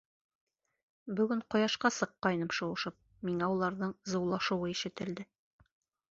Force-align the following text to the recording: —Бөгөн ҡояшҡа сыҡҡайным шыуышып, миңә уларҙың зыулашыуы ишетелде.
—Бөгөн 1.17 1.41
ҡояшҡа 1.55 1.91
сыҡҡайным 1.97 2.49
шыуышып, 2.59 2.97
миңә 3.29 3.49
уларҙың 3.57 3.93
зыулашыуы 4.13 4.71
ишетелде. 4.77 5.27